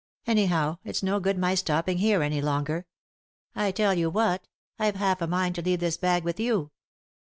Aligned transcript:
Anyhow, 0.25 0.79
it's 0.83 1.03
no 1.03 1.19
good 1.19 1.37
my 1.37 1.53
stopping 1.53 1.99
here 1.99 2.23
any 2.23 2.41
longer. 2.41 2.87
I 3.55 3.71
tell 3.71 3.93
you 3.93 4.09
what, 4.09 4.47
I've 4.79 4.95
half 4.95 5.21
a 5.21 5.27
mind 5.27 5.53
to 5.57 5.61
leave 5.61 5.79
this 5.79 5.97
bag 5.97 6.23
with 6.23 6.39
you." 6.39 6.71